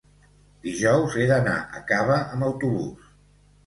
dijous 0.63 1.19
he 1.21 1.29
d'anar 1.33 1.55
a 1.81 1.85
Cava 1.95 2.19
amb 2.25 2.51
autobús. 2.53 3.11